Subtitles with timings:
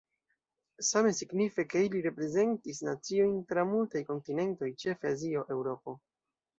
[0.87, 6.01] Same signife, ke ili reprezentis naciojn tra multaj kontinentoj, ĉefe Azio, Eŭropo.